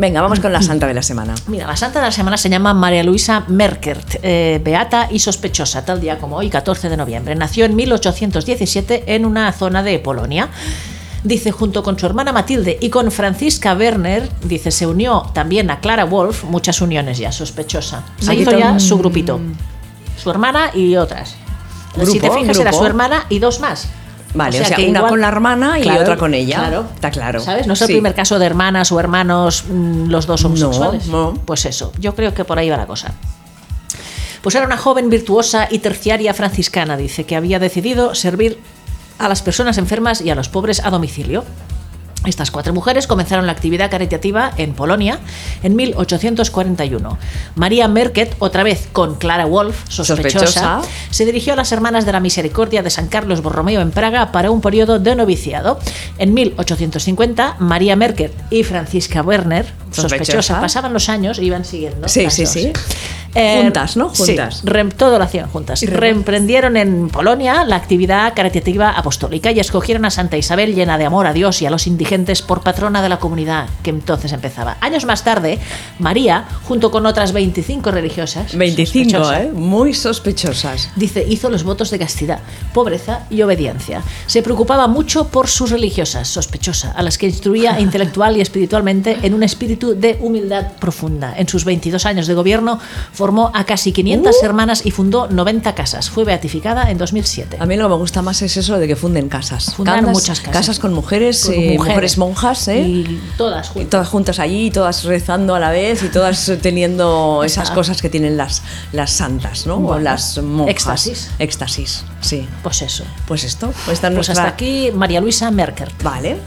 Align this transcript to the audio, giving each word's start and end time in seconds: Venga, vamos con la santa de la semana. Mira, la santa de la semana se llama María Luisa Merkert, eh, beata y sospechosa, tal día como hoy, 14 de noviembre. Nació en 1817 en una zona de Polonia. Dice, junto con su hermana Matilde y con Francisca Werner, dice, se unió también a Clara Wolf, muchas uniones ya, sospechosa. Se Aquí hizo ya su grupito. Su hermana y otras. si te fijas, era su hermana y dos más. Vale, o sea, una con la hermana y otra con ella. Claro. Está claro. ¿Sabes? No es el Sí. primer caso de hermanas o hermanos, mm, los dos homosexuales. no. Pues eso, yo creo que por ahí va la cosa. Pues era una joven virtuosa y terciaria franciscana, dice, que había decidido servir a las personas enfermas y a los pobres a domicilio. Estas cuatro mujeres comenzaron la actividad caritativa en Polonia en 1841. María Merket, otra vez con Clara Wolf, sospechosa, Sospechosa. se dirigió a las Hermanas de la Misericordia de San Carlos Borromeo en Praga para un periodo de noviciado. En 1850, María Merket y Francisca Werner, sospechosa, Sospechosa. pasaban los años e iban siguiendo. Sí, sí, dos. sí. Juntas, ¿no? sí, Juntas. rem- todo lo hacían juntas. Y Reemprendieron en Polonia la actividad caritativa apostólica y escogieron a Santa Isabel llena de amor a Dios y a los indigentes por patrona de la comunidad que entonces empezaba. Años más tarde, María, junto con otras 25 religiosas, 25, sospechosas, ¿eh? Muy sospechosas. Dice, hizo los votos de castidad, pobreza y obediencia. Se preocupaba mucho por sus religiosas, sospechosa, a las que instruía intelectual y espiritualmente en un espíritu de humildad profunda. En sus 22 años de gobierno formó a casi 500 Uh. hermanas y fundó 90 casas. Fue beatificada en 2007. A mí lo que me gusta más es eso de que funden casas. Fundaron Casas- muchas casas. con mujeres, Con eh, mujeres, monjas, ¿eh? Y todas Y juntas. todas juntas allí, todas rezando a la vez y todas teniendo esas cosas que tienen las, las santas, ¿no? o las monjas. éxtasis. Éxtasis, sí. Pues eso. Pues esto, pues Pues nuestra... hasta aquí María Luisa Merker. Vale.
Venga, 0.00 0.22
vamos 0.22 0.40
con 0.40 0.50
la 0.50 0.62
santa 0.62 0.86
de 0.86 0.94
la 0.94 1.02
semana. 1.02 1.34
Mira, 1.46 1.66
la 1.66 1.76
santa 1.76 1.98
de 1.98 2.06
la 2.06 2.10
semana 2.10 2.38
se 2.38 2.48
llama 2.48 2.72
María 2.72 3.04
Luisa 3.04 3.44
Merkert, 3.48 4.16
eh, 4.22 4.58
beata 4.64 5.08
y 5.10 5.18
sospechosa, 5.18 5.84
tal 5.84 6.00
día 6.00 6.18
como 6.18 6.36
hoy, 6.36 6.48
14 6.48 6.88
de 6.88 6.96
noviembre. 6.96 7.34
Nació 7.34 7.66
en 7.66 7.76
1817 7.76 9.14
en 9.14 9.26
una 9.26 9.52
zona 9.52 9.82
de 9.82 9.98
Polonia. 9.98 10.48
Dice, 11.22 11.52
junto 11.52 11.82
con 11.82 11.98
su 11.98 12.06
hermana 12.06 12.32
Matilde 12.32 12.78
y 12.80 12.88
con 12.88 13.10
Francisca 13.10 13.74
Werner, 13.74 14.26
dice, 14.42 14.70
se 14.70 14.86
unió 14.86 15.26
también 15.34 15.70
a 15.70 15.80
Clara 15.80 16.06
Wolf, 16.06 16.44
muchas 16.44 16.80
uniones 16.80 17.18
ya, 17.18 17.30
sospechosa. 17.30 18.02
Se 18.20 18.32
Aquí 18.32 18.40
hizo 18.40 18.58
ya 18.58 18.80
su 18.80 18.96
grupito. 18.96 19.38
Su 20.16 20.30
hermana 20.30 20.70
y 20.72 20.96
otras. 20.96 21.34
si 22.06 22.18
te 22.18 22.30
fijas, 22.30 22.58
era 22.58 22.72
su 22.72 22.86
hermana 22.86 23.26
y 23.28 23.38
dos 23.38 23.60
más. 23.60 23.86
Vale, 24.34 24.60
o 24.60 24.64
sea, 24.64 24.78
una 24.88 25.06
con 25.08 25.20
la 25.20 25.28
hermana 25.28 25.78
y 25.80 25.88
otra 25.88 26.16
con 26.16 26.34
ella. 26.34 26.58
Claro. 26.58 26.86
Está 26.94 27.10
claro. 27.10 27.40
¿Sabes? 27.40 27.66
No 27.66 27.72
es 27.72 27.80
el 27.82 27.88
Sí. 27.88 27.92
primer 27.94 28.14
caso 28.14 28.38
de 28.38 28.46
hermanas 28.46 28.92
o 28.92 29.00
hermanos, 29.00 29.64
mm, 29.68 30.06
los 30.08 30.26
dos 30.26 30.44
homosexuales. 30.44 31.06
no. 31.08 31.34
Pues 31.44 31.64
eso, 31.64 31.92
yo 31.98 32.14
creo 32.14 32.32
que 32.32 32.44
por 32.44 32.58
ahí 32.58 32.70
va 32.70 32.76
la 32.76 32.86
cosa. 32.86 33.12
Pues 34.42 34.54
era 34.54 34.64
una 34.64 34.76
joven 34.76 35.10
virtuosa 35.10 35.66
y 35.70 35.80
terciaria 35.80 36.32
franciscana, 36.32 36.96
dice, 36.96 37.24
que 37.24 37.36
había 37.36 37.58
decidido 37.58 38.14
servir 38.14 38.58
a 39.18 39.28
las 39.28 39.42
personas 39.42 39.76
enfermas 39.78 40.20
y 40.22 40.30
a 40.30 40.34
los 40.34 40.48
pobres 40.48 40.80
a 40.84 40.90
domicilio. 40.90 41.44
Estas 42.26 42.50
cuatro 42.50 42.74
mujeres 42.74 43.06
comenzaron 43.06 43.46
la 43.46 43.52
actividad 43.52 43.90
caritativa 43.90 44.52
en 44.58 44.74
Polonia 44.74 45.20
en 45.62 45.74
1841. 45.74 47.18
María 47.54 47.88
Merket, 47.88 48.36
otra 48.40 48.62
vez 48.62 48.88
con 48.92 49.14
Clara 49.14 49.46
Wolf, 49.46 49.84
sospechosa, 49.88 50.46
Sospechosa. 50.46 50.82
se 51.10 51.24
dirigió 51.24 51.54
a 51.54 51.56
las 51.56 51.72
Hermanas 51.72 52.04
de 52.04 52.12
la 52.12 52.20
Misericordia 52.20 52.82
de 52.82 52.90
San 52.90 53.06
Carlos 53.08 53.42
Borromeo 53.42 53.80
en 53.80 53.90
Praga 53.90 54.32
para 54.32 54.50
un 54.50 54.60
periodo 54.60 54.98
de 54.98 55.14
noviciado. 55.16 55.78
En 56.18 56.34
1850, 56.34 57.56
María 57.58 57.96
Merket 57.96 58.32
y 58.50 58.64
Francisca 58.64 59.22
Werner, 59.22 59.64
sospechosa, 59.90 60.02
Sospechosa. 60.02 60.60
pasaban 60.60 60.92
los 60.92 61.08
años 61.08 61.38
e 61.38 61.44
iban 61.44 61.64
siguiendo. 61.64 62.06
Sí, 62.06 62.28
sí, 62.30 62.42
dos. 62.42 62.52
sí. 62.52 62.72
Juntas, 63.34 63.96
¿no? 63.96 64.14
sí, 64.14 64.24
Juntas. 64.26 64.64
rem- 64.64 64.92
todo 64.92 65.18
lo 65.18 65.24
hacían 65.24 65.48
juntas. 65.48 65.82
Y 65.82 65.86
Reemprendieron 65.86 66.76
en 66.76 67.08
Polonia 67.08 67.64
la 67.64 67.76
actividad 67.76 68.32
caritativa 68.34 68.90
apostólica 68.90 69.50
y 69.52 69.60
escogieron 69.60 70.04
a 70.04 70.10
Santa 70.10 70.36
Isabel 70.36 70.74
llena 70.74 70.98
de 70.98 71.04
amor 71.06 71.26
a 71.26 71.32
Dios 71.32 71.62
y 71.62 71.66
a 71.66 71.70
los 71.70 71.86
indigentes 71.86 72.42
por 72.42 72.62
patrona 72.62 73.02
de 73.02 73.08
la 73.08 73.18
comunidad 73.18 73.68
que 73.82 73.90
entonces 73.90 74.32
empezaba. 74.32 74.76
Años 74.80 75.04
más 75.04 75.22
tarde, 75.24 75.58
María, 75.98 76.44
junto 76.64 76.90
con 76.90 77.06
otras 77.06 77.32
25 77.32 77.90
religiosas, 77.90 78.56
25, 78.56 79.10
sospechosas, 79.10 79.40
¿eh? 79.44 79.50
Muy 79.54 79.94
sospechosas. 79.94 80.90
Dice, 80.96 81.24
hizo 81.28 81.50
los 81.50 81.64
votos 81.64 81.90
de 81.90 81.98
castidad, 81.98 82.40
pobreza 82.74 83.20
y 83.30 83.42
obediencia. 83.42 84.02
Se 84.26 84.42
preocupaba 84.42 84.86
mucho 84.88 85.28
por 85.28 85.48
sus 85.48 85.70
religiosas, 85.70 86.28
sospechosa, 86.28 86.92
a 86.92 87.02
las 87.02 87.18
que 87.18 87.26
instruía 87.26 87.78
intelectual 87.80 88.36
y 88.36 88.40
espiritualmente 88.40 89.18
en 89.22 89.34
un 89.34 89.42
espíritu 89.42 89.94
de 89.98 90.18
humildad 90.20 90.72
profunda. 90.80 91.34
En 91.36 91.48
sus 91.48 91.64
22 91.64 92.06
años 92.06 92.26
de 92.26 92.34
gobierno 92.34 92.78
formó 93.20 93.50
a 93.54 93.64
casi 93.64 93.92
500 93.92 94.34
Uh. 94.40 94.44
hermanas 94.46 94.80
y 94.86 94.90
fundó 94.90 95.28
90 95.28 95.74
casas. 95.74 96.08
Fue 96.08 96.24
beatificada 96.24 96.90
en 96.90 96.96
2007. 96.96 97.58
A 97.60 97.66
mí 97.66 97.76
lo 97.76 97.84
que 97.84 97.90
me 97.90 97.96
gusta 97.96 98.22
más 98.22 98.40
es 98.40 98.56
eso 98.56 98.78
de 98.78 98.88
que 98.88 98.96
funden 98.96 99.28
casas. 99.28 99.74
Fundaron 99.74 100.06
Casas- 100.06 100.14
muchas 100.14 100.40
casas. 100.40 100.78
con 100.78 100.94
mujeres, 100.94 101.44
Con 101.44 101.54
eh, 101.54 101.74
mujeres, 101.76 102.16
monjas, 102.16 102.66
¿eh? 102.68 102.80
Y 102.80 103.20
todas 103.36 103.66
Y 103.68 103.72
juntas. 103.72 103.90
todas 103.90 104.08
juntas 104.08 104.38
allí, 104.38 104.70
todas 104.70 105.04
rezando 105.04 105.54
a 105.54 105.60
la 105.60 105.70
vez 105.70 106.02
y 106.02 106.08
todas 106.08 106.50
teniendo 106.62 107.42
esas 107.44 107.70
cosas 107.70 108.00
que 108.00 108.08
tienen 108.08 108.36
las, 108.38 108.62
las 108.92 109.10
santas, 109.10 109.66
¿no? 109.66 109.76
o 109.76 109.98
las 109.98 110.38
monjas. 110.38 110.70
éxtasis. 110.70 111.30
Éxtasis, 111.38 112.04
sí. 112.22 112.48
Pues 112.62 112.80
eso. 112.80 113.04
Pues 113.26 113.44
esto, 113.44 113.72
pues 113.84 114.00
Pues 114.00 114.12
nuestra... 114.14 114.32
hasta 114.32 114.48
aquí 114.48 114.90
María 114.94 115.20
Luisa 115.20 115.50
Merker. 115.50 115.90
Vale. 116.02 116.38